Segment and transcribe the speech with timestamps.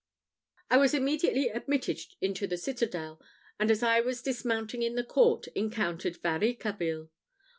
[0.71, 3.21] I was immediately admitted into the citadel,
[3.59, 7.09] and as I was dismounting in the court, encountered Varicarville.